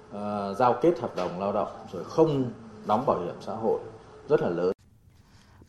uh, 0.10 0.58
giao 0.58 0.76
kết 0.82 1.00
hợp 1.00 1.16
đồng 1.16 1.40
lao 1.40 1.54
động 1.54 1.68
rồi 1.94 2.04
không 2.04 2.52
đóng 2.86 3.06
bảo 3.06 3.20
hiểm 3.20 3.36
xã 3.42 3.54
hội 3.54 3.80
rất 4.30 4.42
là 4.42 4.50
lớn. 4.50 4.72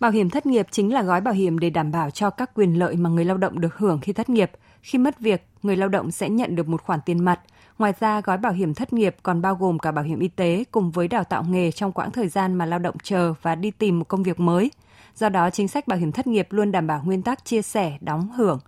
Bảo 0.01 0.11
hiểm 0.11 0.31
thất 0.31 0.47
nghiệp 0.47 0.67
chính 0.71 0.95
là 0.95 1.03
gói 1.03 1.21
bảo 1.21 1.35
hiểm 1.35 1.59
để 1.59 1.71
đảm 1.71 1.93
bảo 1.93 2.11
cho 2.11 2.31
các 2.31 2.51
quyền 2.55 2.79
lợi 2.79 2.97
mà 2.97 3.11
người 3.11 3.25
lao 3.25 3.37
động 3.37 3.61
được 3.61 3.77
hưởng 3.77 3.99
khi 4.01 4.13
thất 4.13 4.29
nghiệp. 4.29 4.51
Khi 4.83 4.99
mất 4.99 5.21
việc, 5.21 5.47
người 5.63 5.77
lao 5.77 5.89
động 5.89 6.11
sẽ 6.11 6.29
nhận 6.29 6.57
được 6.57 6.69
một 6.69 6.83
khoản 6.83 7.01
tiền 7.07 7.25
mặt. 7.25 7.41
Ngoài 7.79 7.93
ra, 8.01 8.21
gói 8.21 8.39
bảo 8.39 8.53
hiểm 8.53 8.75
thất 8.75 8.93
nghiệp 8.93 9.17
còn 9.23 9.43
bao 9.43 9.55
gồm 9.55 9.79
cả 9.79 9.93
bảo 9.93 10.05
hiểm 10.05 10.19
y 10.19 10.29
tế 10.29 10.65
cùng 10.71 10.91
với 10.91 11.09
đào 11.09 11.25
tạo 11.25 11.45
nghề 11.49 11.73
trong 11.73 11.93
quãng 11.93 12.11
thời 12.11 12.29
gian 12.29 12.55
mà 12.55 12.67
lao 12.67 12.79
động 12.79 12.97
chờ 13.03 13.35
và 13.43 13.55
đi 13.55 13.71
tìm 13.71 13.99
một 13.99 14.09
công 14.09 14.23
việc 14.23 14.41
mới. 14.41 14.71
Do 15.15 15.29
đó, 15.29 15.51
chính 15.51 15.69
sách 15.69 15.89
bảo 15.89 15.99
hiểm 15.99 16.13
thất 16.13 16.27
nghiệp 16.27 16.49
luôn 16.51 16.73
đảm 16.73 16.87
bảo 16.87 17.03
nguyên 17.05 17.23
tắc 17.23 17.45
chia 17.45 17.63
sẻ, 17.63 17.99
đóng 18.01 18.31
hưởng. 18.33 18.61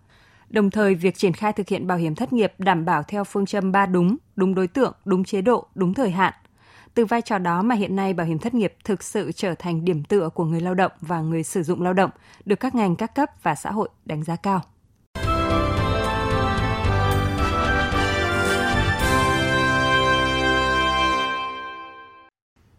Đồng 0.51 0.71
thời, 0.71 0.95
việc 0.95 1.19
triển 1.19 1.33
khai 1.33 1.53
thực 1.53 1.69
hiện 1.69 1.87
bảo 1.87 1.99
hiểm 1.99 2.15
thất 2.15 2.33
nghiệp 2.33 2.53
đảm 2.59 2.85
bảo 2.85 3.03
theo 3.03 3.25
phương 3.25 3.47
châm 3.47 3.73
ba 3.73 3.87
đúng, 3.87 4.17
đúng 4.37 4.55
đối 4.55 4.67
tượng, 4.67 4.95
đúng 5.05 5.25
chế 5.25 5.43
độ, 5.43 5.67
đúng 5.75 5.95
thời 5.95 6.11
hạn. 6.11 6.35
Từ 6.95 7.05
vai 7.05 7.23
trò 7.23 7.39
đó 7.39 7.63
mà 7.63 7.75
hiện 7.75 7.97
nay 7.97 8.15
bảo 8.15 8.27
hiểm 8.27 8.39
thất 8.39 8.55
nghiệp 8.55 8.75
thực 8.85 9.03
sự 9.03 9.33
trở 9.33 9.55
thành 9.55 9.85
điểm 9.85 10.05
tựa 10.05 10.29
của 10.29 10.45
người 10.45 10.61
lao 10.61 10.75
động 10.75 10.93
và 11.01 11.21
người 11.21 11.43
sử 11.43 11.63
dụng 11.63 11.83
lao 11.83 11.93
động, 11.93 12.11
được 12.45 12.61
các 12.61 12.75
ngành 12.75 12.97
các 12.97 13.15
cấp 13.15 13.31
và 13.43 13.55
xã 13.55 13.71
hội 13.71 13.89
đánh 14.05 14.25
giá 14.25 14.37
cao. 14.37 14.61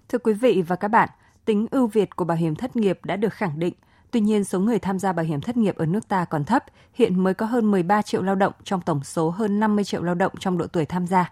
Thưa 0.10 0.20
quý 0.20 0.34
vị 0.34 0.64
và 0.68 0.76
các 0.76 0.88
bạn, 0.88 1.10
tính 1.46 1.68
ưu 1.72 1.88
việt 1.88 2.16
của 2.16 2.26
bảo 2.26 2.38
hiểm 2.38 2.56
thất 2.56 2.76
nghiệp 2.76 3.00
đã 3.06 3.16
được 3.16 3.34
khẳng 3.34 3.60
định. 3.60 3.74
Tuy 4.12 4.20
nhiên, 4.20 4.44
số 4.44 4.60
người 4.60 4.80
tham 4.80 5.00
gia 5.00 5.14
bảo 5.14 5.26
hiểm 5.26 5.42
thất 5.42 5.58
nghiệp 5.58 5.76
ở 5.76 5.86
nước 5.86 6.08
ta 6.08 6.26
còn 6.26 6.44
thấp, 6.44 6.64
hiện 6.94 7.24
mới 7.24 7.34
có 7.34 7.46
hơn 7.46 7.72
13 7.72 8.02
triệu 8.02 8.22
lao 8.22 8.36
động 8.36 8.54
trong 8.64 8.82
tổng 8.82 9.04
số 9.04 9.30
hơn 9.30 9.60
50 9.60 9.84
triệu 9.84 10.04
lao 10.04 10.16
động 10.16 10.32
trong 10.40 10.58
độ 10.58 10.68
tuổi 10.68 10.86
tham 10.86 11.08
gia. 11.08 11.32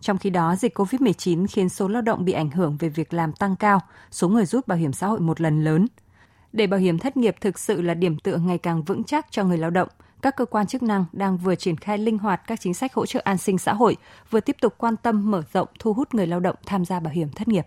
Trong 0.00 0.18
khi 0.18 0.30
đó, 0.30 0.56
dịch 0.56 0.78
COVID-19 0.78 1.46
khiến 1.50 1.68
số 1.68 1.88
lao 1.88 2.02
động 2.02 2.24
bị 2.24 2.32
ảnh 2.32 2.50
hưởng 2.50 2.76
về 2.76 2.88
việc 2.88 3.14
làm 3.14 3.32
tăng 3.32 3.56
cao, 3.56 3.80
số 4.10 4.28
người 4.28 4.46
rút 4.46 4.66
bảo 4.66 4.78
hiểm 4.78 4.92
xã 4.92 5.06
hội 5.06 5.20
một 5.20 5.40
lần 5.40 5.64
lớn. 5.64 5.86
Để 6.52 6.66
bảo 6.66 6.80
hiểm 6.80 6.98
thất 6.98 7.16
nghiệp 7.16 7.36
thực 7.40 7.58
sự 7.58 7.82
là 7.82 7.94
điểm 7.94 8.18
tựa 8.18 8.36
ngày 8.36 8.58
càng 8.58 8.82
vững 8.82 9.04
chắc 9.04 9.26
cho 9.30 9.44
người 9.44 9.58
lao 9.58 9.70
động, 9.70 9.88
các 10.22 10.36
cơ 10.36 10.44
quan 10.44 10.66
chức 10.66 10.82
năng 10.82 11.04
đang 11.12 11.38
vừa 11.38 11.54
triển 11.54 11.76
khai 11.76 11.98
linh 11.98 12.18
hoạt 12.18 12.42
các 12.46 12.60
chính 12.60 12.74
sách 12.74 12.94
hỗ 12.94 13.06
trợ 13.06 13.20
an 13.24 13.38
sinh 13.38 13.58
xã 13.58 13.74
hội, 13.74 13.96
vừa 14.30 14.40
tiếp 14.40 14.56
tục 14.60 14.74
quan 14.78 14.96
tâm 14.96 15.30
mở 15.30 15.42
rộng 15.52 15.68
thu 15.78 15.92
hút 15.92 16.14
người 16.14 16.26
lao 16.26 16.40
động 16.40 16.56
tham 16.66 16.84
gia 16.84 17.00
bảo 17.00 17.12
hiểm 17.12 17.28
thất 17.28 17.48
nghiệp. 17.48 17.66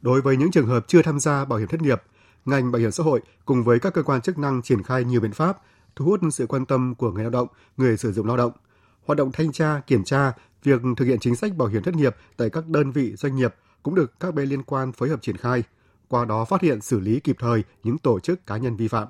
Đối 0.00 0.20
với 0.20 0.36
những 0.36 0.50
trường 0.50 0.66
hợp 0.66 0.84
chưa 0.88 1.02
tham 1.02 1.20
gia 1.20 1.44
bảo 1.44 1.58
hiểm 1.58 1.68
thất 1.68 1.82
nghiệp, 1.82 2.02
ngành 2.44 2.72
bảo 2.72 2.80
hiểm 2.80 2.90
xã 2.90 3.04
hội 3.04 3.20
cùng 3.44 3.64
với 3.64 3.78
các 3.78 3.94
cơ 3.94 4.02
quan 4.02 4.20
chức 4.20 4.38
năng 4.38 4.62
triển 4.62 4.82
khai 4.82 5.04
nhiều 5.04 5.20
biện 5.20 5.32
pháp 5.32 5.58
thu 5.96 6.04
hút 6.04 6.20
sự 6.32 6.46
quan 6.46 6.66
tâm 6.66 6.94
của 6.94 7.12
người 7.12 7.22
lao 7.22 7.30
động, 7.30 7.48
người 7.76 7.96
sử 7.96 8.12
dụng 8.12 8.26
lao 8.26 8.36
động. 8.36 8.52
Hoạt 9.06 9.16
động 9.16 9.32
thanh 9.32 9.52
tra, 9.52 9.80
kiểm 9.86 10.04
tra, 10.04 10.32
việc 10.62 10.80
thực 10.96 11.04
hiện 11.04 11.18
chính 11.20 11.36
sách 11.36 11.56
bảo 11.56 11.68
hiểm 11.68 11.82
thất 11.82 11.94
nghiệp 11.94 12.16
tại 12.36 12.50
các 12.50 12.66
đơn 12.66 12.92
vị 12.92 13.16
doanh 13.16 13.36
nghiệp 13.36 13.54
cũng 13.82 13.94
được 13.94 14.20
các 14.20 14.34
bên 14.34 14.48
liên 14.48 14.62
quan 14.62 14.92
phối 14.92 15.08
hợp 15.08 15.22
triển 15.22 15.36
khai, 15.36 15.62
qua 16.08 16.24
đó 16.24 16.44
phát 16.44 16.62
hiện 16.62 16.80
xử 16.80 17.00
lý 17.00 17.20
kịp 17.20 17.36
thời 17.38 17.64
những 17.82 17.98
tổ 17.98 18.20
chức 18.20 18.46
cá 18.46 18.56
nhân 18.56 18.76
vi 18.76 18.88
phạm. 18.88 19.08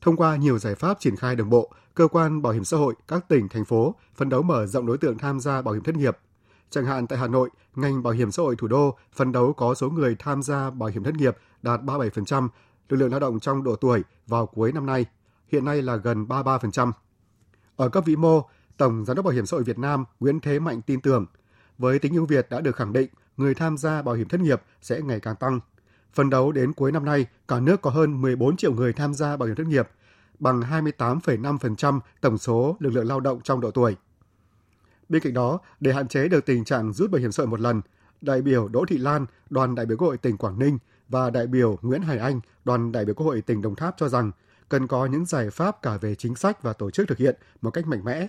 Thông 0.00 0.16
qua 0.16 0.36
nhiều 0.36 0.58
giải 0.58 0.74
pháp 0.74 1.00
triển 1.00 1.16
khai 1.16 1.36
đồng 1.36 1.50
bộ, 1.50 1.72
cơ 1.94 2.08
quan 2.08 2.42
bảo 2.42 2.52
hiểm 2.52 2.64
xã 2.64 2.76
hội 2.76 2.94
các 3.08 3.28
tỉnh 3.28 3.48
thành 3.48 3.64
phố 3.64 3.94
phấn 4.14 4.28
đấu 4.28 4.42
mở 4.42 4.66
rộng 4.66 4.86
đối 4.86 4.98
tượng 4.98 5.18
tham 5.18 5.40
gia 5.40 5.62
bảo 5.62 5.74
hiểm 5.74 5.82
thất 5.82 5.96
nghiệp. 5.96 6.18
Chẳng 6.70 6.86
hạn 6.86 7.06
tại 7.06 7.18
Hà 7.18 7.26
Nội, 7.26 7.50
ngành 7.74 8.02
bảo 8.02 8.12
hiểm 8.12 8.30
xã 8.30 8.42
hội 8.42 8.56
thủ 8.56 8.68
đô 8.68 8.96
phấn 9.12 9.32
đấu 9.32 9.52
có 9.52 9.74
số 9.74 9.90
người 9.90 10.16
tham 10.18 10.42
gia 10.42 10.70
bảo 10.70 10.88
hiểm 10.88 11.04
thất 11.04 11.14
nghiệp 11.14 11.36
đạt 11.62 11.80
37% 11.80 12.48
lực 12.88 12.96
lượng 12.96 13.10
lao 13.10 13.20
động 13.20 13.40
trong 13.40 13.64
độ 13.64 13.76
tuổi 13.76 14.02
vào 14.26 14.46
cuối 14.46 14.72
năm 14.72 14.86
nay, 14.86 15.06
hiện 15.52 15.64
nay 15.64 15.82
là 15.82 15.96
gần 15.96 16.24
33%. 16.24 16.92
Ở 17.76 17.88
cấp 17.88 18.04
vĩ 18.06 18.16
mô, 18.16 18.42
Tổng 18.76 19.04
Giám 19.04 19.16
đốc 19.16 19.24
Bảo 19.24 19.34
hiểm 19.34 19.46
xã 19.46 19.56
hội 19.56 19.64
Việt 19.64 19.78
Nam 19.78 20.04
Nguyễn 20.20 20.40
Thế 20.40 20.58
Mạnh 20.58 20.82
tin 20.82 21.00
tưởng, 21.00 21.26
với 21.78 21.98
tính 21.98 22.14
ưu 22.14 22.26
việt 22.26 22.46
đã 22.50 22.60
được 22.60 22.76
khẳng 22.76 22.92
định, 22.92 23.10
người 23.36 23.54
tham 23.54 23.76
gia 23.76 24.02
bảo 24.02 24.14
hiểm 24.14 24.28
thất 24.28 24.40
nghiệp 24.40 24.62
sẽ 24.82 25.00
ngày 25.00 25.20
càng 25.20 25.36
tăng. 25.36 25.60
Phần 26.12 26.30
đấu 26.30 26.52
đến 26.52 26.72
cuối 26.72 26.92
năm 26.92 27.04
nay, 27.04 27.26
cả 27.48 27.60
nước 27.60 27.82
có 27.82 27.90
hơn 27.90 28.20
14 28.22 28.56
triệu 28.56 28.72
người 28.72 28.92
tham 28.92 29.14
gia 29.14 29.36
bảo 29.36 29.46
hiểm 29.46 29.56
thất 29.56 29.66
nghiệp, 29.66 29.88
bằng 30.38 30.60
28,5% 30.60 32.00
tổng 32.20 32.38
số 32.38 32.76
lực 32.80 32.90
lượng 32.90 33.06
lao 33.06 33.20
động 33.20 33.40
trong 33.40 33.60
độ 33.60 33.70
tuổi. 33.70 33.96
Bên 35.10 35.22
cạnh 35.22 35.34
đó, 35.34 35.58
để 35.80 35.92
hạn 35.92 36.08
chế 36.08 36.28
được 36.28 36.46
tình 36.46 36.64
trạng 36.64 36.92
rút 36.92 37.10
bảo 37.10 37.20
hiểm 37.20 37.32
xã 37.32 37.40
hội 37.40 37.46
một 37.50 37.60
lần, 37.60 37.80
đại 38.20 38.42
biểu 38.42 38.68
Đỗ 38.68 38.84
Thị 38.88 38.98
Lan, 38.98 39.26
đoàn 39.50 39.74
đại 39.74 39.86
biểu 39.86 39.96
Quốc 39.98 40.08
hội 40.08 40.16
tỉnh 40.16 40.36
Quảng 40.36 40.58
Ninh 40.58 40.78
và 41.08 41.30
đại 41.30 41.46
biểu 41.46 41.78
Nguyễn 41.82 42.02
Hải 42.02 42.18
Anh, 42.18 42.40
đoàn 42.64 42.92
đại 42.92 43.04
biểu 43.04 43.14
Quốc 43.14 43.26
hội 43.26 43.42
tỉnh 43.42 43.62
Đồng 43.62 43.74
Tháp 43.74 43.94
cho 43.98 44.08
rằng 44.08 44.30
cần 44.68 44.86
có 44.86 45.06
những 45.06 45.24
giải 45.24 45.50
pháp 45.50 45.82
cả 45.82 45.96
về 45.96 46.14
chính 46.14 46.34
sách 46.34 46.62
và 46.62 46.72
tổ 46.72 46.90
chức 46.90 47.08
thực 47.08 47.18
hiện 47.18 47.36
một 47.62 47.70
cách 47.70 47.86
mạnh 47.86 48.04
mẽ. 48.04 48.26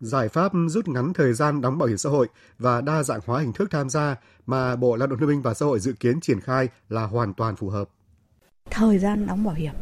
Giải 0.00 0.28
pháp 0.28 0.52
rút 0.68 0.88
ngắn 0.88 1.12
thời 1.12 1.32
gian 1.32 1.60
đóng 1.60 1.78
bảo 1.78 1.88
hiểm 1.88 1.98
xã 1.98 2.10
hội 2.10 2.28
và 2.58 2.80
đa 2.80 3.02
dạng 3.02 3.20
hóa 3.26 3.40
hình 3.40 3.52
thức 3.52 3.70
tham 3.70 3.90
gia 3.90 4.16
mà 4.46 4.76
Bộ 4.76 4.96
Lao 4.96 5.06
động 5.06 5.18
Thương 5.18 5.28
binh 5.28 5.42
và 5.42 5.54
Xã 5.54 5.66
hội 5.66 5.80
dự 5.80 5.92
kiến 5.92 6.20
triển 6.20 6.40
khai 6.40 6.68
là 6.88 7.04
hoàn 7.06 7.34
toàn 7.34 7.56
phù 7.56 7.68
hợp. 7.68 7.88
Thời 8.70 8.98
gian 8.98 9.26
đóng 9.26 9.44
bảo 9.44 9.54
hiểm 9.54 9.74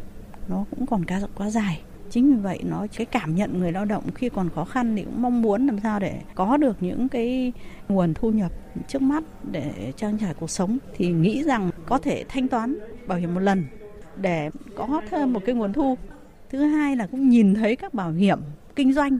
nó 0.49 0.65
cũng 0.71 0.87
còn 0.87 1.05
quá, 1.05 1.21
quá 1.35 1.51
dài 1.51 1.83
chính 2.13 2.35
vì 2.35 2.41
vậy 2.43 2.61
nó, 2.65 2.87
cái 2.97 3.07
cảm 3.07 3.35
nhận 3.35 3.59
người 3.59 3.73
lao 3.73 3.85
động 3.85 4.05
khi 4.15 4.29
còn 4.29 4.49
khó 4.55 4.65
khăn 4.65 4.97
thì 4.97 5.05
cũng 5.05 5.23
mong 5.23 5.43
muốn 5.43 5.67
làm 5.67 5.81
sao 5.81 6.01
để 6.01 6.21
có 6.35 6.57
được 6.57 6.77
những 6.81 7.09
cái 7.09 7.53
nguồn 7.89 8.15
thu 8.15 8.31
nhập 8.31 8.53
trước 8.89 9.03
mắt 9.03 9.25
để 9.51 9.93
trang 9.97 10.19
trải 10.19 10.35
cuộc 10.35 10.51
sống. 10.51 10.79
Thì 10.95 11.09
nghĩ 11.09 11.43
rằng 11.43 11.71
có 11.87 11.99
thể 11.99 12.25
thanh 12.29 12.49
toán, 12.49 12.77
bảo 13.07 13.19
hiểm 13.19 13.35
một 13.35 13.41
lần 13.41 13.65
để 14.17 14.51
có 14.77 15.03
thêm 15.11 15.33
một 15.33 15.41
cái 15.47 15.55
nguồn 15.55 15.73
thu. 15.73 15.99
Thứ 16.51 16.63
hai 16.63 16.97
là 16.97 17.07
cũng 17.07 17.29
nhìn 17.29 17.55
thấy 17.55 17.77
các 17.77 17.95
bảo 17.95 18.11
hiểm 18.11 18.39
kinh 18.77 18.93
doanh, 18.93 19.19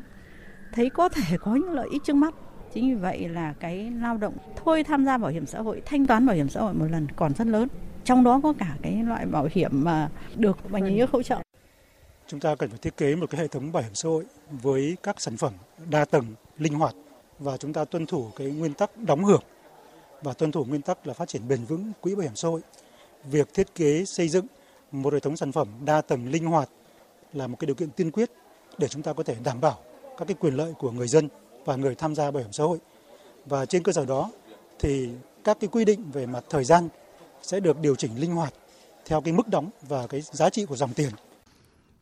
thấy 0.73 0.91
có 0.91 1.09
thể 1.09 1.37
có 1.39 1.55
những 1.55 1.71
lợi 1.71 1.89
ích 1.93 2.05
trước 2.05 2.17
mắt. 2.17 2.35
Chính 2.75 2.89
vì 2.89 2.95
vậy 2.95 3.29
là 3.29 3.55
cái 3.61 3.91
lao 4.01 4.17
động 4.17 4.35
thôi 4.65 4.85
tham 4.85 5.05
gia 5.05 5.19
bảo 5.19 5.31
hiểm 5.31 5.47
xã 5.47 5.61
hội, 5.61 5.83
thanh 5.85 6.07
toán 6.07 6.27
bảo 6.27 6.37
hiểm 6.37 6.49
xã 6.49 6.61
hội 6.61 6.75
một 6.75 6.87
lần 6.91 7.07
còn 7.17 7.35
rất 7.35 7.47
lớn. 7.47 7.69
Trong 8.05 8.25
đó 8.25 8.41
có 8.43 8.53
cả 8.53 8.77
cái 8.83 9.03
loại 9.03 9.27
bảo 9.27 9.49
hiểm 9.51 9.71
mà 9.73 10.09
được 10.37 10.71
bảo 10.71 10.83
hiểm 10.83 11.07
hỗ 11.13 11.23
trợ 11.23 11.42
chúng 12.33 12.41
ta 12.41 12.55
cần 12.55 12.71
phải 12.71 12.79
thiết 12.79 12.97
kế 12.97 13.15
một 13.17 13.31
cái 13.31 13.41
hệ 13.41 13.49
thống 13.49 13.73
bảo 13.73 13.83
hiểm 13.83 13.95
xã 13.95 14.09
hội 14.09 14.25
với 14.51 14.97
các 15.03 15.21
sản 15.21 15.37
phẩm 15.37 15.53
đa 15.91 16.05
tầng, 16.05 16.27
linh 16.59 16.75
hoạt 16.75 16.95
và 17.39 17.57
chúng 17.57 17.73
ta 17.73 17.85
tuân 17.85 18.07
thủ 18.07 18.31
cái 18.37 18.47
nguyên 18.47 18.75
tắc 18.75 18.97
đóng 18.97 19.25
hưởng 19.25 19.43
và 20.23 20.33
tuân 20.33 20.53
thủ 20.53 20.65
nguyên 20.65 20.83
tắc 20.83 21.07
là 21.07 21.15
phát 21.15 21.29
triển 21.29 21.49
bền 21.49 21.65
vững 21.65 21.93
quỹ 22.01 22.15
bảo 22.15 22.23
hiểm 22.23 22.37
xã 22.37 22.49
hội. 22.49 22.61
Việc 23.25 23.55
thiết 23.55 23.75
kế 23.75 24.05
xây 24.05 24.29
dựng 24.29 24.47
một 24.93 25.13
hệ 25.13 25.21
thống 25.21 25.37
sản 25.37 25.53
phẩm 25.53 25.69
đa 25.85 26.01
tầng 26.01 26.31
linh 26.31 26.47
hoạt 26.47 26.69
là 27.33 27.47
một 27.47 27.57
cái 27.61 27.67
điều 27.67 27.75
kiện 27.75 27.91
tiên 27.91 28.11
quyết 28.11 28.31
để 28.79 28.89
chúng 28.89 29.03
ta 29.03 29.13
có 29.13 29.23
thể 29.23 29.37
đảm 29.45 29.61
bảo 29.61 29.79
các 30.19 30.29
cái 30.29 30.37
quyền 30.41 30.55
lợi 30.55 30.73
của 30.79 30.91
người 30.91 31.09
dân 31.09 31.29
và 31.65 31.77
người 31.77 31.95
tham 31.95 32.15
gia 32.15 32.31
bảo 32.31 32.43
hiểm 32.43 32.53
xã 32.53 32.65
hội. 32.65 32.79
Và 33.47 33.67
trên 33.67 33.83
cơ 33.83 33.93
sở 33.93 34.05
đó 34.05 34.31
thì 34.79 35.09
các 35.45 35.57
cái 35.61 35.69
quy 35.73 35.85
định 35.85 36.11
về 36.13 36.27
mặt 36.27 36.45
thời 36.51 36.65
gian 36.65 36.89
sẽ 37.43 37.61
được 37.61 37.81
điều 37.81 37.97
chỉnh 37.97 38.21
linh 38.21 38.35
hoạt 38.35 38.55
theo 39.05 39.21
cái 39.21 39.33
mức 39.33 39.49
đóng 39.49 39.71
và 39.89 40.07
cái 40.07 40.21
giá 40.21 40.51
trị 40.51 40.67
của 40.67 40.77
dòng 40.77 40.95
tiền 40.95 41.11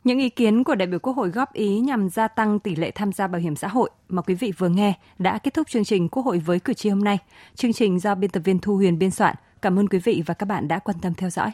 những 0.03 0.19
ý 0.19 0.29
kiến 0.29 0.63
của 0.63 0.75
đại 0.75 0.87
biểu 0.87 0.99
Quốc 0.99 1.13
hội 1.13 1.29
góp 1.29 1.53
ý 1.53 1.79
nhằm 1.79 2.09
gia 2.09 2.27
tăng 2.27 2.59
tỷ 2.59 2.75
lệ 2.75 2.91
tham 2.91 3.13
gia 3.13 3.27
bảo 3.27 3.41
hiểm 3.41 3.55
xã 3.55 3.67
hội 3.67 3.89
mà 4.09 4.21
quý 4.21 4.35
vị 4.35 4.51
vừa 4.57 4.69
nghe 4.69 4.93
đã 5.19 5.37
kết 5.37 5.53
thúc 5.53 5.69
chương 5.69 5.83
trình 5.83 6.09
Quốc 6.09 6.25
hội 6.25 6.39
với 6.39 6.59
cử 6.59 6.73
tri 6.73 6.89
hôm 6.89 7.03
nay. 7.03 7.17
Chương 7.55 7.73
trình 7.73 7.99
do 7.99 8.15
biên 8.15 8.29
tập 8.29 8.41
viên 8.45 8.59
Thu 8.59 8.75
Huyền 8.75 8.99
biên 8.99 9.11
soạn. 9.11 9.35
Cảm 9.61 9.79
ơn 9.79 9.87
quý 9.87 9.99
vị 9.99 10.23
và 10.25 10.33
các 10.33 10.45
bạn 10.45 10.67
đã 10.67 10.79
quan 10.79 10.97
tâm 11.01 11.13
theo 11.13 11.29
dõi. 11.29 11.51